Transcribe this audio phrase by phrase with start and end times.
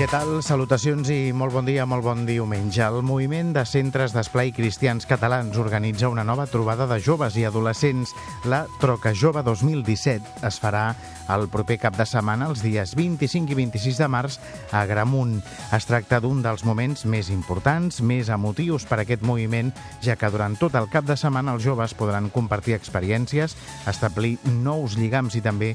[0.00, 0.38] Què tal?
[0.40, 2.80] Salutacions i molt bon dia, molt bon diumenge.
[2.80, 8.14] El moviment de centres d'esplai cristians catalans organitza una nova trobada de joves i adolescents.
[8.48, 10.94] La Troca Jove 2017 es farà
[11.28, 14.38] el proper cap de setmana, els dies 25 i 26 de març,
[14.72, 15.36] a Gramunt.
[15.76, 19.68] Es tracta d'un dels moments més importants, més emotius per a aquest moviment,
[20.00, 23.52] ja que durant tot el cap de setmana els joves podran compartir experiències,
[23.84, 25.74] establir nous lligams i també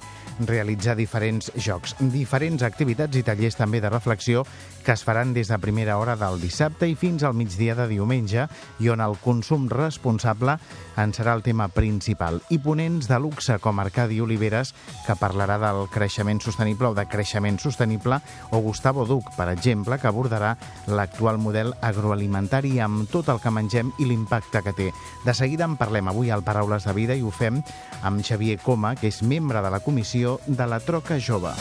[0.50, 4.46] realitzar diferents jocs, diferents activitats i tallers també de reflexió reflexió
[4.86, 8.44] que es faran des de primera hora del dissabte i fins al migdia de diumenge
[8.78, 10.60] i on el consum responsable
[11.02, 12.38] en serà el tema principal.
[12.54, 14.76] I ponents de luxe com Arcadi Oliveres,
[15.08, 20.08] que parlarà del creixement sostenible o de creixement sostenible, o Gustavo Duc, per exemple, que
[20.08, 20.54] abordarà
[20.86, 24.92] l'actual model agroalimentari amb tot el que mengem i l'impacte que té.
[25.26, 27.64] De seguida en parlem avui al Paraules de Vida i ho fem
[28.06, 31.58] amb Xavier Coma, que és membre de la comissió de la Troca Jove.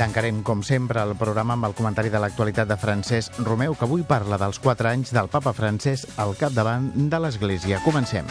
[0.00, 4.00] Tancarem, com sempre, el programa amb el comentari de l'actualitat de Francesc Romeu, que avui
[4.08, 7.82] parla dels 4 anys del papa francès al capdavant de l'Església.
[7.84, 8.24] Comencem.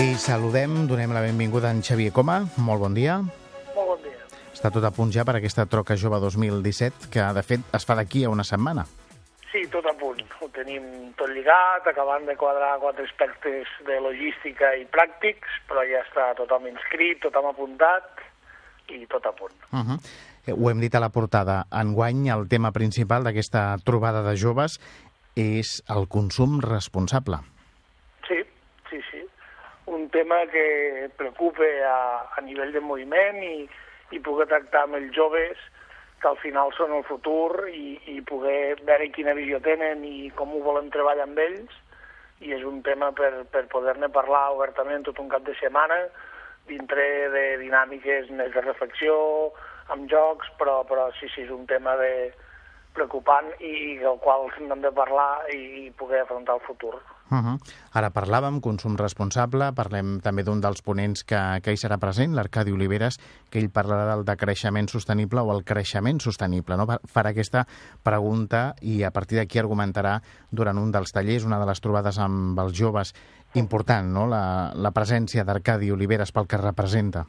[0.00, 2.46] I saludem, donem la benvinguda a en Xavier Coma.
[2.56, 3.20] Molt bon dia.
[3.76, 4.24] Molt bon dia.
[4.56, 8.00] Està tot a punt ja per aquesta Troca Jove 2017, que de fet es fa
[8.00, 8.88] d'aquí a una setmana.
[9.72, 10.20] Tot a punt.
[10.44, 10.84] Ho tenim
[11.16, 16.68] tot lligat, acabant de quadrar quatre aspectes de logística i pràctics, però ja està tothom
[16.68, 18.20] inscrit, tothom apuntat
[18.92, 19.54] i tot a punt.
[19.72, 19.98] Uh -huh.
[20.52, 21.64] Ho hem dit a la portada.
[21.70, 24.78] Enguany, el tema principal d'aquesta trobada de joves
[25.36, 27.38] és el consum responsable.
[28.28, 28.42] Sí,
[28.90, 29.22] sí, sí.
[29.86, 33.68] Un tema que preocupa a, a nivell de moviment i,
[34.10, 35.56] i poder tractar amb els joves
[36.22, 40.54] que al final són el futur i, i poder veure quina visió tenen i com
[40.54, 41.80] ho volen treballar amb ells
[42.42, 45.98] i és un tema per, per poder-ne parlar obertament tot un cap de setmana
[46.70, 49.14] dintre de dinàmiques més de reflexió,
[49.90, 52.12] amb jocs, però, però sí, sí, és un tema de
[52.94, 56.94] preocupant i del qual hem de parlar i poder afrontar el futur.
[57.32, 57.58] Uh -huh.
[57.92, 62.72] Ara parlàvem, consum responsable, parlem també d'un dels ponents que, que hi serà present, l'Arcadi
[62.72, 63.18] Oliveres,
[63.50, 66.76] que ell parlarà del decreixement sostenible o el creixement sostenible.
[66.76, 66.84] No?
[66.86, 67.66] Farà aquesta
[68.02, 72.58] pregunta i a partir d'aquí argumentarà durant un dels tallers, una de les trobades amb
[72.58, 73.14] els joves,
[73.54, 74.26] important, no?
[74.26, 77.24] la, la presència d'Arcadi Oliveres pel que representa.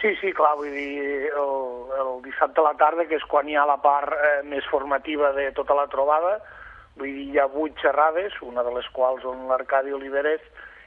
[0.00, 1.54] Sí, sí, clar, vull dir, el,
[2.00, 5.32] el dissabte a la tarda, que és quan hi ha la part eh, més formativa
[5.32, 6.40] de tota la trobada,
[6.96, 10.42] Vull dir, hi ha vuit xerrades, una de les quals on l'Arcadi Oliveres,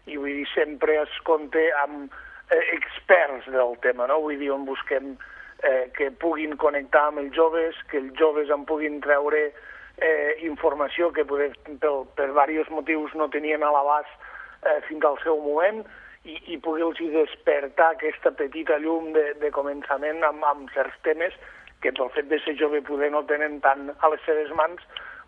[0.10, 2.10] i vull dir, sempre es compte amb
[2.50, 4.20] eh, experts del tema, no?
[4.26, 5.14] Vull dir, on busquem
[5.64, 11.12] eh, que puguin connectar amb els joves, que els joves en puguin treure eh, informació
[11.14, 14.30] que poder, per, per diversos motius no tenien a l'abast
[14.66, 15.84] eh, fins al seu moment,
[16.28, 21.36] i, i poder-los despertar aquesta petita llum de, de començament amb, amb certs temes
[21.84, 24.82] que pel fet de ser jove poder no tenen tant a les seves mans,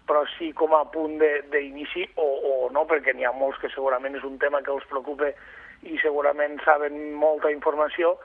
[0.08, 1.18] però sí com a punt
[1.52, 4.88] d'inici o, o no, perquè n'hi ha molts que segurament és un tema que els
[4.90, 5.32] preocupa
[5.88, 8.16] i segurament saben molta informació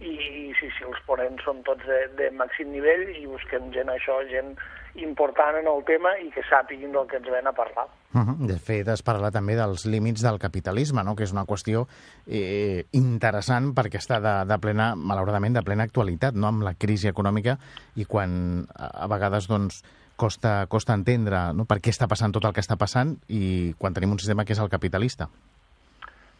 [0.00, 4.20] i sí, sí, els ponents són tots de, de màxim nivell i busquem gent això,
[4.30, 4.54] gent
[4.98, 7.86] important en el tema i que sàpiguin del que ens ven a parlar.
[8.14, 8.46] Uh -huh.
[8.46, 11.14] De fet, es parla també dels límits del capitalisme, no?
[11.14, 11.86] que és una qüestió
[12.26, 16.48] eh, interessant perquè està de, de plena, malauradament, de plena actualitat, no?
[16.48, 17.58] amb la crisi econòmica
[17.96, 19.84] i quan a, a vegades doncs,
[20.16, 21.64] costa, costa entendre no?
[21.64, 24.52] per què està passant tot el que està passant i quan tenim un sistema que
[24.52, 25.28] és el capitalista.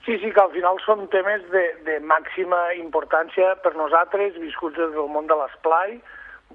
[0.09, 4.94] Sí, sí, que al final són temes de, de màxima importància per nosaltres, viscuts des
[4.94, 5.99] del món de l'esplai,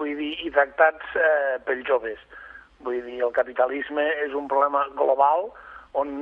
[0.02, 2.24] vull dir, i tractats eh, pels joves.
[2.82, 5.52] Vull dir, el capitalisme és un problema global
[6.02, 6.16] on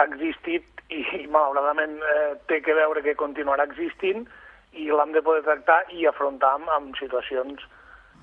[0.00, 4.24] ha existit i, i malauradament eh, té que veure que continuarà existint
[4.72, 7.68] i l'hem de poder tractar i afrontar amb, amb situacions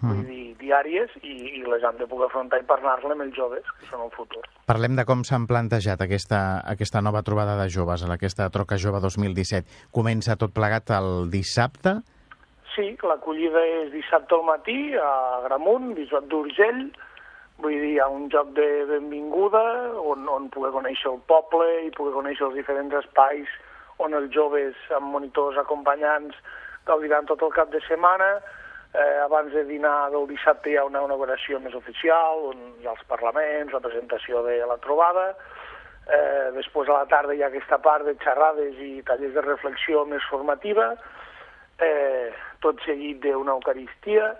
[0.05, 0.13] mm.
[0.13, 3.65] vull dir, diàries i, i les han de poder afrontar i parlar-ne amb els joves,
[3.79, 4.43] que són el futur.
[4.69, 6.41] Parlem de com s'han plantejat aquesta,
[6.75, 9.89] aquesta nova trobada de joves, en aquesta Troca Jove 2017.
[9.95, 11.99] Comença tot plegat el dissabte?
[12.75, 15.11] Sí, l'acollida és dissabte al matí a
[15.45, 16.89] Gramunt, Bisbat d'Urgell,
[17.63, 19.63] vull dir, hi ha un joc de benvinguda
[20.01, 23.51] on, on poder conèixer el poble i poder conèixer els diferents espais
[24.03, 26.35] on els joves amb monitors acompanyants
[26.85, 28.27] gaudiran tot el cap de setmana,
[28.95, 32.93] eh, abans de dinar del dissabte hi ha una inauguració més oficial, on hi ha
[32.95, 35.27] els parlaments, la presentació de la trobada,
[36.07, 40.05] eh, després a la tarda hi ha aquesta part de xerrades i tallers de reflexió
[40.09, 40.93] més formativa,
[41.79, 42.31] eh,
[42.63, 44.35] tot seguit d'una eucaristia,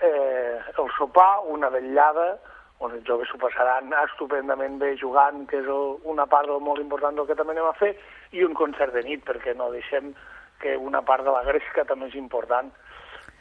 [0.00, 2.36] eh, el sopar, una vetllada,
[2.84, 5.68] on els joves s'ho passaran estupendament bé jugant, que és
[6.04, 7.94] una part del molt important del que també anem a fer,
[8.32, 10.12] i un concert de nit, perquè no deixem
[10.60, 12.70] que una part de la gresca també és important.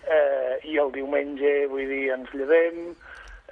[0.04, 2.92] Eh, I el diumenge, vull dir, ens llevem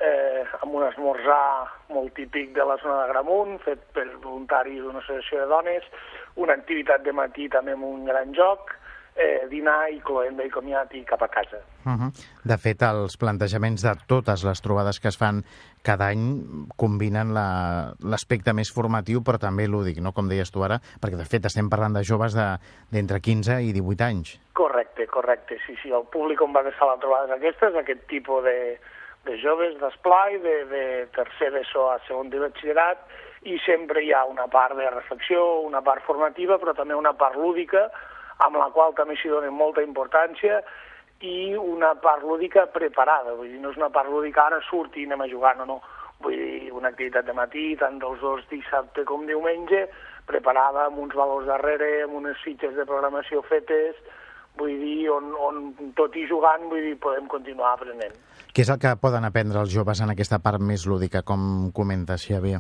[0.02, 5.00] eh, amb un esmorzar molt típic de la zona de Gramunt, fet per voluntaris d'una
[5.04, 5.88] associació de dones,
[6.36, 8.74] una activitat de matí també amb un gran joc,
[9.22, 11.62] eh, dinar i cloenda i comiat i cap a casa.
[11.86, 12.12] Uh -huh.
[12.44, 15.44] De fet, els plantejaments de totes les trobades que es fan
[15.84, 20.12] cada any combinen l'aspecte la, més formatiu però també lúdic, no?
[20.12, 23.74] com deies tu ara, perquè de fet estem parlant de joves d'entre de, 15 i
[23.74, 24.40] 18 anys.
[24.54, 25.90] Correcte, correcte, sí, sí.
[25.90, 28.80] El públic on va deixar la trobada aquestes, aquest tipus de,
[29.26, 30.86] de joves d'esplai, de, de
[31.16, 32.98] tercer d'ESO a segon de batxillerat,
[33.44, 37.38] i sempre hi ha una part de reflexió, una part formativa, però també una part
[37.42, 37.90] lúdica,
[38.46, 40.62] amb la qual també s'hi dona molta importància
[41.22, 45.10] i una part lúdica preparada, vull dir, no és una part lúdica ara surti i
[45.10, 45.78] anem a jugar, no, no,
[46.24, 49.86] vull dir, una activitat de matí, tant dels dos dissabte com diumenge,
[50.30, 54.02] preparada amb uns valors darrere, amb unes fitxes de programació fetes,
[54.58, 58.18] vull dir, on, on tot i jugant, vull dir, podem continuar aprenent.
[58.52, 62.26] Què és el que poden aprendre els joves en aquesta part més lúdica, com comentes,
[62.28, 62.60] Xavier?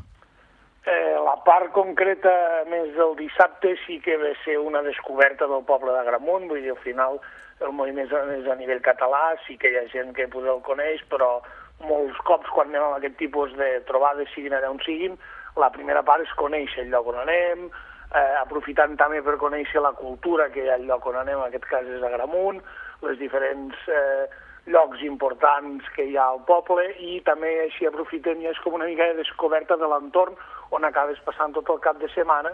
[1.45, 2.31] Part concreta
[2.69, 6.73] més del dissabte sí que va ser una descoberta del poble de Gramunt, vull dir,
[6.73, 7.19] al final
[7.61, 11.03] el moviment és a nivell català, sí que hi ha gent que poder el coneix,
[11.11, 11.39] però
[11.85, 15.17] molts cops quan anem a aquest tipus de trobades, siguin allà on siguin,
[15.57, 17.67] la primera part és conèixer el lloc on anem,
[18.11, 21.49] eh, aprofitant també per conèixer la cultura que hi ha al lloc on anem, en
[21.49, 22.61] aquest cas és a Gramunt,
[23.05, 24.25] les diferents eh,
[24.67, 28.89] llocs importants que hi ha al poble i també així aprofitem i és com una
[28.89, 30.37] mica de descoberta de l'entorn
[30.71, 32.53] on acabes passant tot el cap de setmana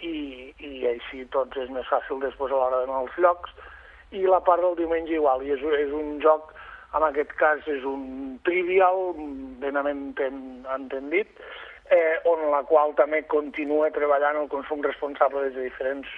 [0.00, 3.54] i, i així tots és més fàcil després a l'hora d'anar als llocs
[4.12, 6.52] i la part del diumenge igual i és, és un joc
[6.96, 9.14] en aquest cas és un trivial
[9.64, 10.04] benament
[10.76, 11.40] entendit
[11.90, 16.08] eh, on la qual també continua treballant el consum responsable des de diferents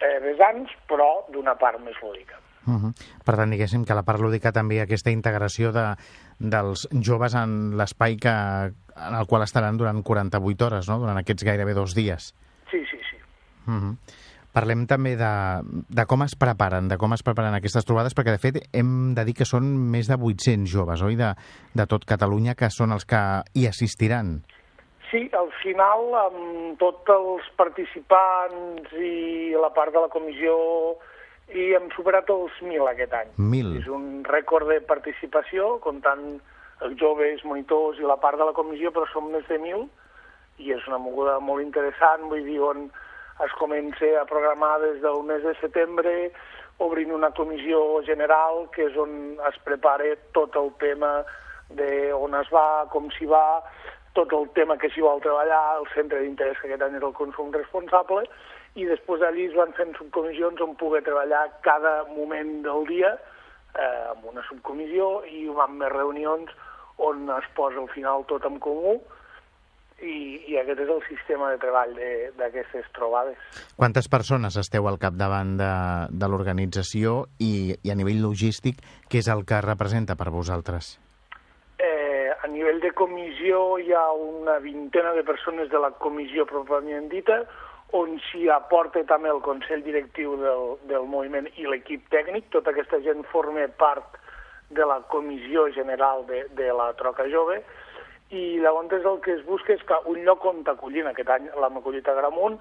[0.00, 2.40] eh, vessants però d'una part més lúdica.
[2.66, 2.92] Uh -huh.
[3.24, 5.96] Per tant, diguéssim que la part lúdica també aquesta integració de,
[6.38, 10.98] dels joves en l'espai que en el qual estaran durant 48 hores, no?
[10.98, 12.34] durant aquests gairebé dos dies.
[12.70, 13.16] Sí, sí, sí.
[13.66, 13.96] Uh -huh.
[14.52, 15.32] Parlem també de,
[15.88, 19.24] de com es preparen, de com es preparen aquestes trobades, perquè de fet hem de
[19.24, 21.34] dir que són més de 800 joves, oi, de,
[21.72, 24.42] de tot Catalunya, que són els que hi assistiran.
[25.10, 30.52] Sí, al final, amb tots els participants i la part de la comissió
[31.54, 33.32] i hem superat els 1.000 aquest any.
[33.38, 33.78] 1.000.
[33.82, 36.24] És un rècord de participació, comptant
[36.82, 39.86] els joves, monitors i la part de la comissió, però som més de 1.000
[40.62, 42.88] i és una moguda molt interessant, vull dir, on
[43.42, 46.30] es comença a programar des del mes de setembre,
[46.82, 51.22] obrint una comissió general, que és on es prepara tot el tema
[51.72, 53.62] de on es va, com s'hi va,
[54.16, 57.16] tot el tema que s'hi vol treballar, el centre d'interès que aquest any és el
[57.16, 58.26] consum responsable,
[58.74, 63.14] i després allí es van fent subcomissions on poder treballar cada moment del dia
[63.76, 66.52] eh, amb una subcomissió i van més reunions
[67.02, 68.96] on es posa al final tot en comú
[70.02, 71.92] i, i aquest és el sistema de treball
[72.38, 73.38] d'aquestes trobades.
[73.78, 75.72] Quantes persones esteu al capdavant de,
[76.10, 80.96] de l'organització i, i a nivell logístic, què és el que representa per vosaltres?
[81.78, 87.08] Eh, a nivell de comissió hi ha una vintena de persones de la comissió pròpiament
[87.12, 87.42] dita,
[87.92, 92.48] on s'hi aporta també el Consell Directiu del, del moviment i l'equip tècnic.
[92.54, 94.18] Tota aquesta gent forma part
[94.72, 97.60] de la Comissió General de, de la Troca Jove
[98.32, 101.10] i llavors el que es busca és que un lloc on t'acollin.
[101.10, 102.56] Aquest any l'hem acollit a Gramunt,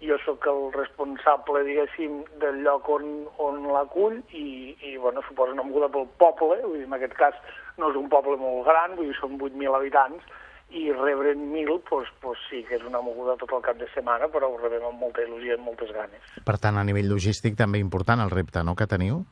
[0.00, 3.08] jo sóc el responsable, diguéssim, del lloc on,
[3.42, 7.40] on l'acull i, i bueno, suposa una moguda pel poble, vull dir, en aquest cas
[7.78, 10.38] no és un poble molt gran, vull dir, són 8.000 habitants,
[10.70, 14.28] i rebre'n mil, doncs, doncs sí que és una moguda tot el cap de setmana,
[14.28, 16.20] però ho rebem amb molta il·lusió i moltes ganes.
[16.44, 19.22] Per tant, a nivell logístic també important el repte, no?, que teniu?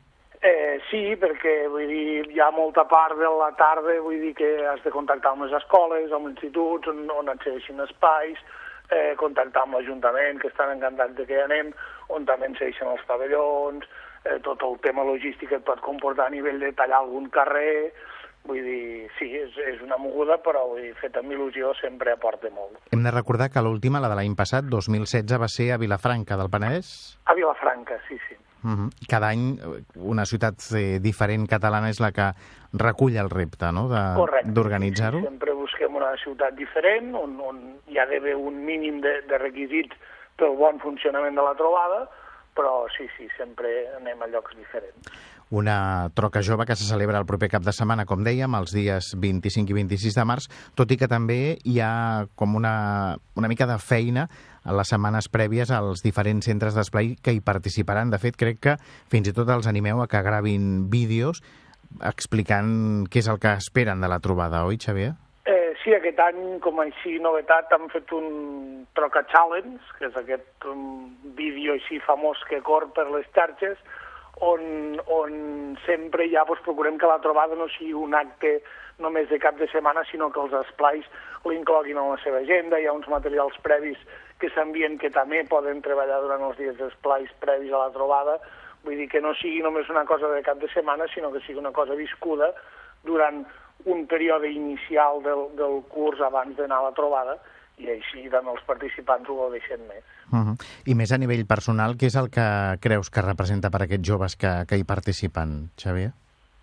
[0.40, 4.48] Eh, sí, perquè vull dir, hi ha molta part de la tarda, vull dir que
[4.70, 8.40] has de contactar amb les escoles, amb instituts, on, on accedeixin espais,
[8.90, 11.72] eh, contactar amb l'Ajuntament, que estan encantats de que anem,
[12.08, 13.88] on també accedeixen els pavellons,
[14.24, 17.92] eh, tot el tema logístic que et pot comportar a nivell de tallar algun carrer,
[18.46, 22.50] Vull dir, sí, és, és una moguda, però vull dir, fet amb il·lusió sempre aporta
[22.54, 22.78] molt.
[22.94, 26.50] Hem de recordar que l'última, la de l'any passat, 2016, va ser a Vilafranca del
[26.52, 26.90] Penedès?
[27.26, 28.36] A Vilafranca, sí, sí.
[28.66, 28.90] Uh -huh.
[29.08, 32.32] Cada any eh, una ciutat eh, diferent catalana és la que
[32.72, 33.88] recull el repte no?
[33.88, 35.20] d'organitzar-ho?
[35.20, 39.38] Sí, sempre busquem una ciutat diferent on, on hi ha d'haver un mínim de, de
[39.38, 39.94] requisits
[40.36, 42.08] pel bon funcionament de la trobada,
[42.54, 45.12] però sí, sí, sempre anem a llocs diferents
[45.50, 49.12] una troca jove que se celebra el proper cap de setmana, com dèiem, els dies
[49.14, 53.68] 25 i 26 de març, tot i que també hi ha com una, una mica
[53.70, 54.26] de feina
[54.66, 58.10] a les setmanes prèvies als diferents centres d'esplai que hi participaran.
[58.10, 58.74] De fet, crec que
[59.12, 61.42] fins i tot els animeu a que gravin vídeos
[62.02, 65.12] explicant què és el que esperen de la trobada, oi, Xavier?
[65.46, 70.66] Eh, sí, aquest any, com així novetat, han fet un Troca Challenge, que és aquest
[70.66, 71.06] um,
[71.38, 73.78] vídeo així famós que cor per les xarxes,
[74.40, 78.60] on, on sempre ja doncs, procurem que la trobada no sigui un acte
[78.98, 81.04] només de cap de setmana, sinó que els esplais
[81.44, 83.98] l'incloguin en la seva agenda, hi ha uns materials previs
[84.40, 88.38] que s'envien que també poden treballar durant els dies d'esplais previs a la trobada,
[88.84, 91.60] vull dir que no sigui només una cosa de cap de setmana, sinó que sigui
[91.60, 92.52] una cosa viscuda
[93.04, 93.44] durant
[93.84, 97.36] un període inicial del, del curs abans d'anar a la trobada,
[97.76, 100.04] i així també els participants ho deixen més.
[100.32, 100.56] Uh -huh.
[100.86, 104.36] I més a nivell personal, què és el que creus que representa per aquests joves
[104.36, 106.12] que, que hi participen, Xavier?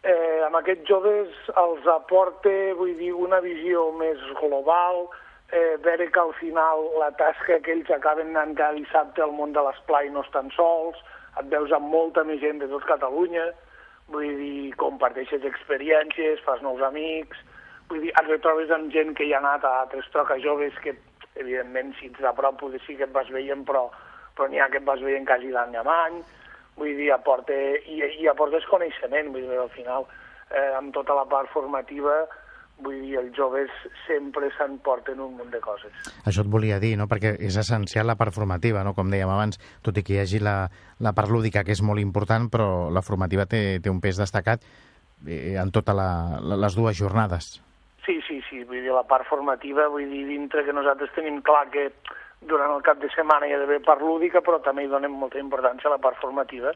[0.03, 5.07] Eh, amb aquests joves els aporta, vull dir, una visió més global,
[5.51, 9.53] eh, veure que al final la tasca que ells acaben anant cada dissabte al món
[9.53, 10.97] de l'esplai no estan sols,
[11.39, 13.53] et veus amb molta més gent de tot Catalunya,
[14.07, 17.37] vull dir, comparteixes experiències, fas nous amics,
[17.93, 20.95] vull dir, et retrobes amb gent que hi ha anat a altres troques joves que,
[21.37, 23.85] evidentment, si ets de prop potser sí que et vas veient, però,
[24.33, 26.21] però n'hi ha que et vas veient quasi d'any en any,
[26.79, 30.07] vull dir, aporta, i, i aportes coneixement, vull dir, al final,
[30.49, 32.23] eh, amb tota la part formativa,
[32.83, 33.73] vull dir, els joves
[34.07, 35.93] sempre s'emporten un munt de coses.
[36.25, 39.61] Això et volia dir, no?, perquè és essencial la part formativa, no?, com dèiem abans,
[39.85, 40.57] tot i que hi hagi la,
[40.99, 44.65] la part lúdica, que és molt important, però la formativa té, té un pes destacat
[45.27, 46.01] eh, en totes
[46.57, 47.53] les dues jornades.
[48.05, 51.69] Sí, sí, sí, vull dir, la part formativa, vull dir, dintre que nosaltres tenim clar
[51.71, 51.87] que
[52.47, 55.39] durant el cap de setmana hi ha d'haver part lúdica, però també hi donem molta
[55.39, 56.73] importància a la part formativa,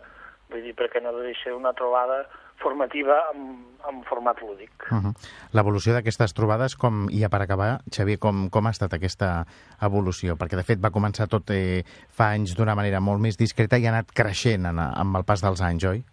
[0.47, 2.23] vull dir, perquè no de ser una trobada
[2.61, 4.71] formativa amb, amb format lúdic.
[4.89, 5.13] Uh -huh.
[5.53, 9.45] L'evolució d'aquestes trobades, com, i ja per acabar, Xavier, com, com ha estat aquesta
[9.81, 10.35] evolució?
[10.35, 13.85] Perquè, de fet, va començar tot eh, fa anys d'una manera molt més discreta i
[13.85, 16.03] ha anat creixent en, amb el pas dels anys, oi?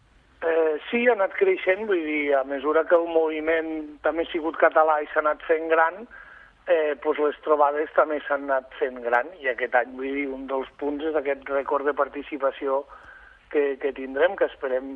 [0.94, 3.70] Sí, ha anat creixent, vull dir, a mesura que el moviment
[4.04, 6.04] també ha sigut català i s'ha anat fent gran,
[6.70, 10.46] eh, doncs les trobades també s'han anat fent gran, i aquest any, vull dir, un
[10.50, 12.84] dels punts és aquest rècord de participació
[13.50, 14.94] que, que tindrem, que esperem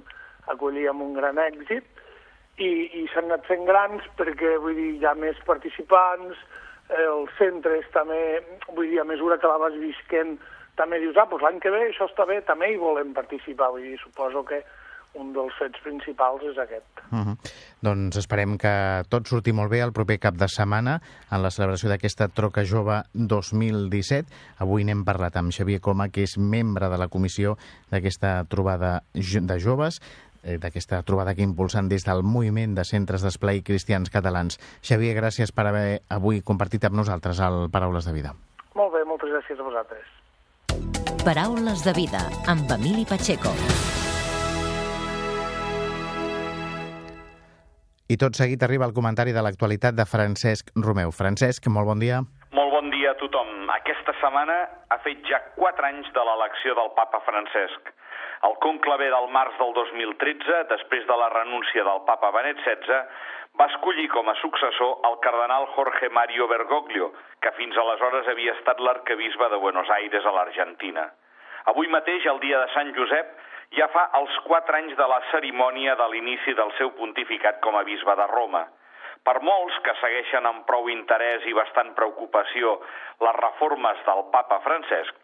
[0.54, 1.84] acollir amb un gran èxit,
[2.62, 2.70] i,
[3.02, 6.38] i s'han anat fent grans perquè, vull dir, hi ha més participants,
[6.94, 8.22] eh, els centres també,
[8.70, 10.36] vull dir, a mesura que la vas visquent,
[10.78, 13.82] també dius, ah, doncs l'any que ve això està bé, també hi volem participar, vull
[13.82, 14.62] dir, suposo que
[15.14, 17.02] un dels fets principals és aquest.
[17.10, 17.36] Uh -huh.
[17.80, 21.00] Doncs esperem que tot surti molt bé el proper cap de setmana
[21.30, 24.26] en la celebració d'aquesta Troca Jove 2017.
[24.58, 27.56] Avui n'hem parlat amb Xavier Coma, que és membre de la comissió
[27.90, 30.00] d'aquesta trobada de joves
[30.42, 34.58] eh, d'aquesta trobada que impulsen des del moviment de centres d'esplai cristians catalans.
[34.82, 38.34] Xavier, gràcies per haver avui compartit amb nosaltres el Paraules de Vida.
[38.74, 40.04] Molt bé, moltes gràcies a vosaltres.
[41.24, 43.52] Paraules de Vida, amb Emili Pacheco.
[48.08, 51.10] I tot seguit arriba el comentari de l'actualitat de Francesc Romeu.
[51.12, 52.22] Francesc, molt bon dia.
[52.56, 53.50] Molt bon dia a tothom.
[53.74, 54.54] Aquesta setmana
[54.88, 57.90] ha fet ja quatre anys de l'elecció del papa Francesc.
[58.48, 63.02] El conclave del març del 2013, després de la renúncia del papa Benet XVI,
[63.60, 67.12] va escollir com a successor el cardenal Jorge Mario Bergoglio,
[67.44, 71.10] que fins aleshores havia estat l'arcabisbe de Buenos Aires a l'Argentina.
[71.68, 73.36] Avui mateix, el dia de Sant Josep,
[73.76, 77.84] ja fa els quatre anys de la cerimònia de l'inici del seu pontificat com a
[77.84, 78.64] bisbe de Roma.
[79.26, 82.78] Per molts que segueixen amb prou interès i bastant preocupació
[83.26, 85.16] les reformes del papa Francesc,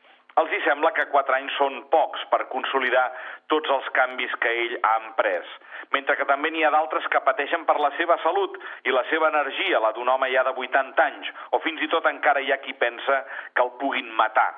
[0.43, 3.05] els hi sembla que quatre anys són pocs per consolidar
[3.53, 5.47] tots els canvis que ell ha emprès,
[5.95, 9.31] mentre que també n'hi ha d'altres que pateixen per la seva salut i la seva
[9.31, 12.59] energia, la d'un home ja de 80 anys, o fins i tot encara hi ha
[12.67, 13.23] qui pensa
[13.55, 14.51] que el puguin matar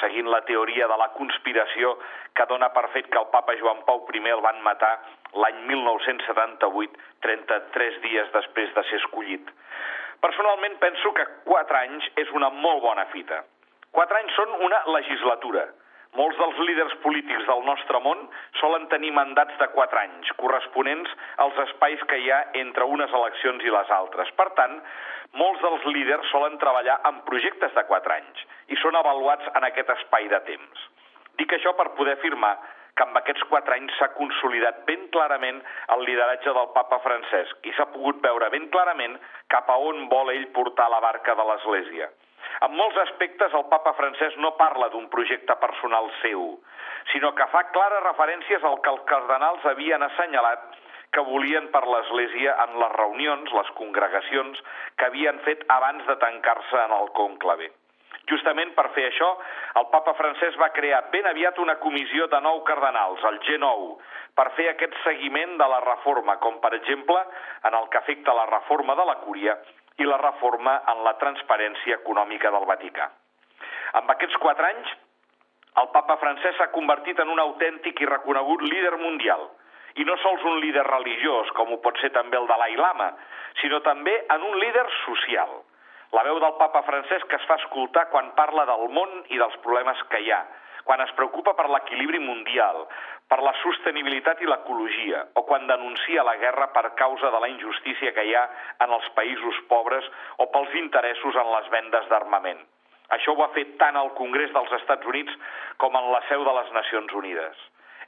[0.00, 1.96] seguint la teoria de la conspiració
[2.36, 4.92] que dona per fet que el papa Joan Pau I el van matar
[5.34, 9.50] l'any 1978, 33 dies després de ser escollit.
[10.20, 13.42] Personalment penso que 4 anys és una molt bona fita.
[13.92, 15.66] 4 anys són una legislatura.
[16.12, 18.18] Molts dels líders polítics del nostre món
[18.60, 23.64] solen tenir mandats de 4 anys, corresponents als espais que hi ha entre unes eleccions
[23.64, 24.28] i les altres.
[24.36, 24.74] Per tant,
[25.40, 29.94] molts dels líders solen treballar en projectes de 4 anys i són avaluats en aquest
[29.96, 30.84] espai de temps.
[31.40, 32.58] Dic això per poder afirmar
[32.92, 35.62] que amb aquests quatre anys s'ha consolidat ben clarament
[35.96, 39.16] el lideratge del papa Francesc i s'ha pogut veure ben clarament
[39.56, 42.12] cap a on vol ell portar la barca de l'Església.
[42.60, 46.46] En molts aspectes el papa Francesc no parla d'un projecte personal seu,
[47.12, 50.80] sinó que fa clares referències al que els cardenals havien assenyalat
[51.12, 54.60] que volien per l'Església en les reunions, les congregacions
[54.96, 57.68] que havien fet abans de tancar-se en el conclave.
[58.30, 59.28] Justament per fer això,
[59.80, 63.88] el papa francès va crear ben aviat una comissió de nou cardenals, el G9,
[64.38, 67.18] per fer aquest seguiment de la reforma, com per exemple
[67.68, 69.58] en el que afecta la reforma de la cúria
[69.98, 73.08] i la reforma en la transparència econòmica del Vaticà.
[74.00, 74.94] Amb aquests quatre anys,
[75.82, 79.48] el papa francès s'ha convertit en un autèntic i reconegut líder mundial,
[80.00, 83.10] i no sols un líder religiós, com ho pot ser també el Dalai Lama,
[83.60, 85.58] sinó també en un líder social–
[86.12, 89.54] la veu del papa Francesc que es fa escoltar quan parla del món i dels
[89.64, 90.42] problemes que hi ha,
[90.84, 92.84] quan es preocupa per l'equilibri mundial,
[93.28, 98.12] per la sostenibilitat i l'ecologia, o quan denuncia la guerra per causa de la injustícia
[98.12, 98.44] que hi ha
[98.84, 100.08] en els països pobres
[100.38, 102.60] o pels interessos en les vendes d'armament.
[103.16, 105.32] Això ho ha fet tant al Congrés dels Estats Units
[105.82, 107.56] com en la seu de les Nacions Unides.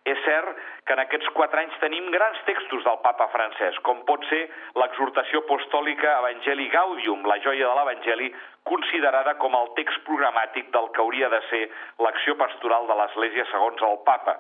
[0.05, 4.27] És cert que en aquests quatre anys tenim grans textos del papa francès, com pot
[4.29, 4.43] ser
[4.77, 8.29] l'exhortació apostòlica Evangeli Gaudium, la joia de l'Evangeli,
[8.69, 11.63] considerada com el text programàtic del que hauria de ser
[12.05, 14.37] l'acció pastoral de l'Església segons el papa,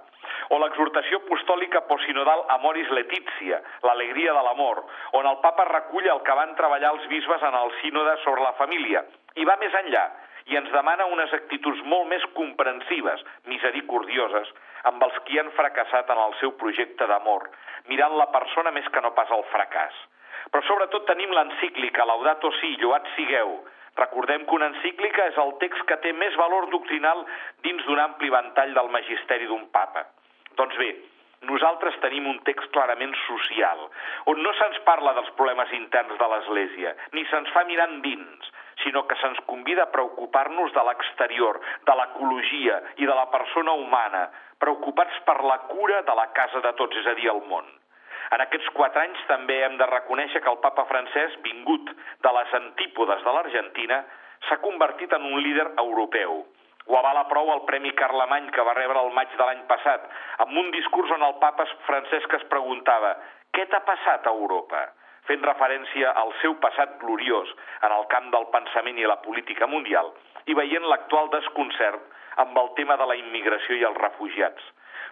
[0.52, 4.84] o l'exhortació apostòlica posinodal Amoris Letizia, l'alegria de l'amor,
[5.16, 8.52] on el papa recull el que van treballar els bisbes en el sínode sobre la
[8.60, 9.04] família,
[9.40, 10.04] i va més enllà,
[10.50, 14.50] i ens demana unes actituds molt més comprensives, misericordioses,
[14.90, 17.46] amb els qui han fracassat en el seu projecte d'amor,
[17.88, 19.94] mirant la persona més que no pas el fracàs.
[20.52, 23.56] Però sobretot tenim l'encíclica Laudato Si, lloat sigueu.
[23.96, 27.24] Recordem que una encíclica és el text que té més valor doctrinal
[27.64, 30.04] dins d'un ampli ventall del magisteri d'un papa.
[30.58, 30.90] Doncs bé,
[31.48, 33.86] nosaltres tenim un text clarament social,
[34.32, 38.50] on no se'ns parla dels problemes interns de l'Església, ni se'ns fa mirar endins,
[38.84, 44.28] sinó que se'ns convida a preocupar-nos de l'exterior, de l'ecologia i de la persona humana,
[44.60, 47.66] preocupats per la cura de la casa de tots, és a dir, el món.
[48.32, 51.90] En aquests quatre anys també hem de reconèixer que el papa francès, vingut
[52.24, 54.00] de les antípodes de l'Argentina,
[54.48, 56.44] s'ha convertit en un líder europeu.
[56.86, 60.04] Ho avala prou el Premi Carlemany que va rebre el maig de l'any passat,
[60.44, 63.14] amb un discurs on el papa francès que es preguntava
[63.56, 64.82] «Què t'ha passat a Europa?»
[65.28, 67.50] Fent referència al seu passat gloriós
[67.86, 70.12] en el camp del pensament i la política mundial
[70.46, 72.02] i veient l'actual desconcert
[72.44, 74.64] amb el tema de la immigració i els refugiats.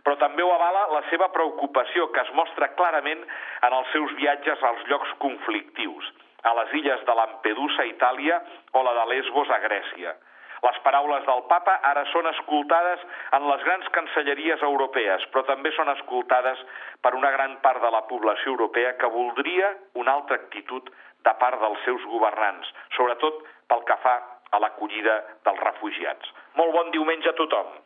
[0.02, 3.22] Però també ho avala la seva preocupació, que es mostra clarament
[3.68, 6.08] en els seus viatges als llocs conflictius,
[6.42, 8.40] a les illes de Lampedusa, Itàlia,
[8.74, 10.16] o la de Lesbos, a Grècia.
[10.62, 13.00] Les paraules del papa ara són escoltades
[13.38, 16.62] en les grans cancelleries europees, però també són escoltades
[17.02, 19.72] per una gran part de la població europea que voldria
[20.04, 20.92] una altra actitud
[21.26, 24.16] de part dels seus governants, sobretot pel que fa
[24.52, 26.34] a l'acollida dels refugiats.
[26.54, 27.78] Molt bon diumenge a tothom.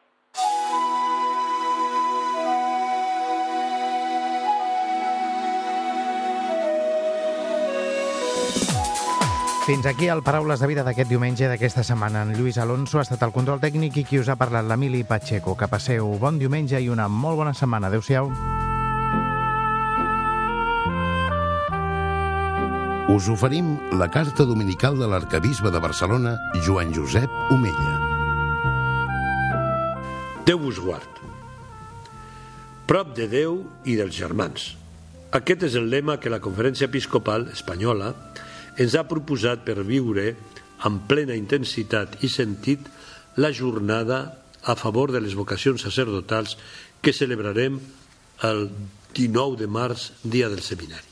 [9.67, 12.21] Fins aquí el Paraules de Vida d'aquest diumenge d'aquesta setmana.
[12.23, 15.57] En Lluís Alonso ha estat el control tècnic i qui us ha parlat l'Emili Pacheco.
[15.59, 17.91] Que passeu bon diumenge i una molt bona setmana.
[17.91, 18.31] Adéu-siau.
[23.11, 27.99] Us oferim la carta dominical de l'arcabisbe de Barcelona, Joan Josep Omella.
[30.47, 31.23] Déu vos guard.
[32.87, 34.77] Prop de Déu i dels germans.
[35.35, 38.15] Aquest és el lema que la Conferència Episcopal Espanyola
[38.77, 40.35] ens ha proposat per viure
[40.87, 42.85] amb plena intensitat i sentit
[43.41, 46.57] la jornada a favor de les vocacions sacerdotals
[47.01, 47.79] que celebrarem
[48.45, 48.69] el
[49.17, 51.09] 19 de març, dia del seminari.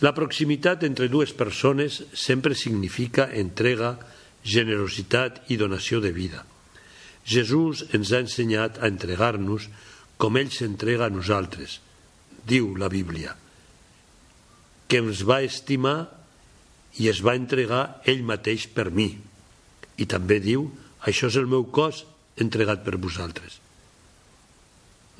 [0.00, 3.98] La proximitat entre dues persones sempre significa entrega,
[4.40, 6.46] generositat i donació de vida.
[7.28, 9.68] Jesús ens ha ensenyat a entregar-nos
[10.16, 11.80] com ell s'entrega a nosaltres,
[12.48, 13.34] diu la Bíblia,
[14.88, 16.19] que ens va estimar
[16.98, 19.12] i es va entregar ell mateix per mi.
[20.00, 20.66] I també diu,
[21.06, 22.04] això és el meu cos
[22.40, 23.60] entregat per vosaltres.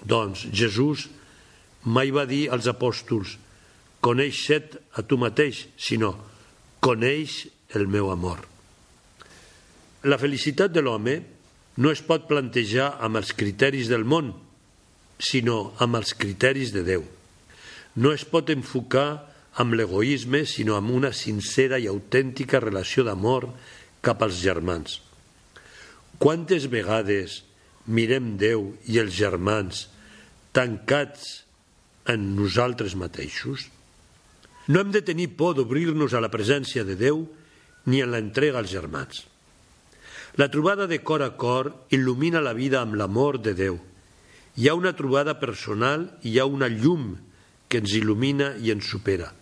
[0.00, 1.08] Doncs Jesús
[1.84, 3.36] mai va dir als apòstols,
[4.00, 6.14] coneix set a tu mateix, sinó
[6.80, 8.46] coneix el meu amor.
[10.08, 11.20] La felicitat de l'home
[11.76, 14.32] no es pot plantejar amb els criteris del món,
[15.20, 17.04] sinó amb els criteris de Déu.
[18.00, 23.48] No es pot enfocar amb l'egoisme, sinó amb una sincera i autèntica relació d'amor
[24.04, 25.00] cap als germans.
[26.20, 27.40] Quantes vegades
[27.86, 29.88] mirem Déu i els germans
[30.54, 31.42] tancats
[32.06, 33.66] en nosaltres mateixos?
[34.68, 37.24] No hem de tenir por d'obrir-nos a la presència de Déu
[37.90, 39.24] ni en l'entrega als germans.
[40.38, 43.80] La trobada de cor a cor il·lumina la vida amb l'amor de Déu.
[44.60, 47.16] Hi ha una trobada personal i hi ha una llum
[47.68, 49.32] que ens il·lumina i ens supera.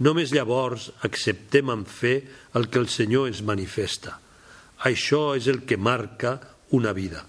[0.00, 2.14] Només llavors acceptem amb fe
[2.56, 4.16] el que el Senyor ens manifesta.
[4.88, 6.38] Això és el que marca
[6.72, 7.20] una vida.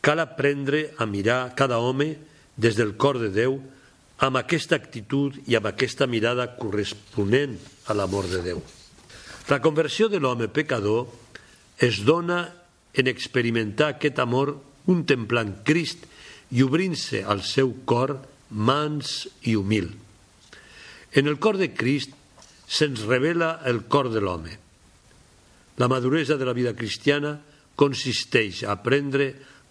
[0.00, 2.14] Cal aprendre a mirar cada home
[2.56, 3.58] des del cor de Déu
[4.24, 7.58] amb aquesta actitud i amb aquesta mirada corresponent
[7.90, 8.62] a l'amor de Déu.
[9.52, 11.10] La conversió de l'home pecador
[11.76, 12.46] es dona
[12.96, 16.06] en experimentar aquest amor contemplant Crist
[16.56, 18.16] i obrint-se al seu cor
[18.48, 19.90] mans i humil.
[21.16, 22.12] En el cor de Crist
[22.68, 24.52] se'ns revela el cor de l'home.
[25.80, 27.38] La maduresa de la vida cristiana
[27.72, 29.30] consisteix a aprendre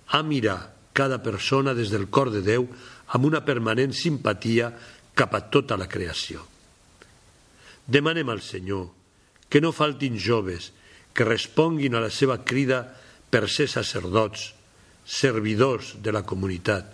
[0.10, 2.66] a mirar cada persona des del cor de Déu
[3.14, 4.72] amb una permanent simpatia
[5.14, 6.42] cap a tota la creació.
[7.86, 8.88] Demanem al Senyor
[9.46, 10.72] que no faltin joves
[11.14, 12.88] que responguin a la seva crida
[13.30, 14.48] per ser sacerdots,
[15.06, 16.90] servidors de la comunitat,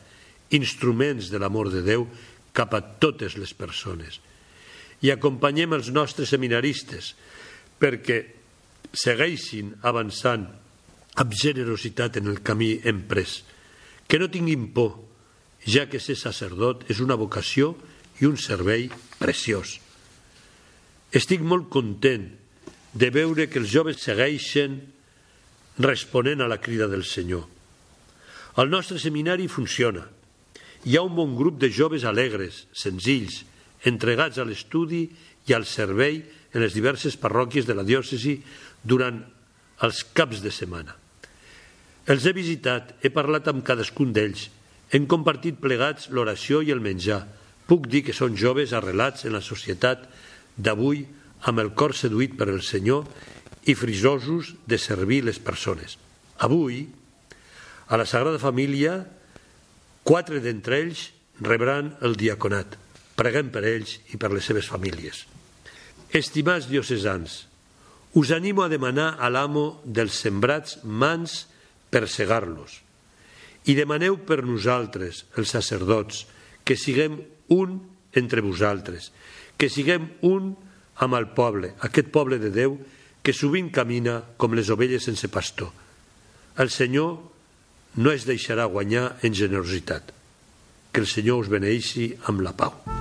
[0.52, 2.04] instruments de l'amor de Déu
[2.52, 4.20] cap a totes les persones.
[5.02, 7.14] I acompanyem els nostres seminaristes
[7.82, 8.22] perquè
[8.94, 10.46] segueixin avançant
[11.22, 13.42] amb generositat en el camí emprès,
[14.08, 14.94] que no tinguin por,
[15.66, 17.74] ja que ser sacerdot és una vocació
[18.22, 19.80] i un servei preciós.
[21.12, 22.30] Estic molt content
[22.94, 24.80] de veure que els joves segueixen
[25.82, 27.44] responent a la crida del Senyor.
[28.60, 30.04] El nostre seminari funciona.
[30.84, 33.44] Hi ha un bon grup de joves alegres, senzills,
[33.88, 35.08] entregats a l'estudi
[35.48, 36.22] i al servei
[36.54, 38.38] en les diverses parròquies de la diòcesi
[38.84, 39.22] durant
[39.82, 40.96] els caps de setmana.
[42.10, 44.50] Els he visitat, he parlat amb cadascun d'ells,
[44.92, 47.24] hem compartit plegats l'oració i el menjar.
[47.68, 50.04] Puc dir que són joves arrelats en la societat
[50.58, 51.06] d'avui
[51.48, 53.08] amb el cor seduït per el Senyor
[53.72, 55.96] i frisosos de servir les persones.
[56.44, 56.84] Avui,
[57.88, 59.00] a la Sagrada Família,
[60.04, 61.08] quatre d'entre ells
[61.40, 62.76] rebran el diaconat.
[63.18, 65.26] Preguem per ells i per les seves famílies.
[66.12, 67.46] Estimats diocesans,
[68.14, 71.46] us animo a demanar a l'amo dels sembrats mans
[71.92, 72.82] per segar-los.
[73.68, 76.26] I demaneu per nosaltres, els sacerdots,
[76.66, 77.22] que siguem
[77.54, 77.80] un
[78.18, 79.12] entre vosaltres,
[79.58, 80.56] que siguem un
[81.02, 82.76] amb el poble, aquest poble de Déu
[83.22, 85.70] que sovint camina com les ovelles sense pastor.
[86.58, 87.20] El Senyor
[88.02, 90.12] no es deixarà guanyar en generositat.
[90.92, 93.01] Que el Senyor us beneixi amb la pau.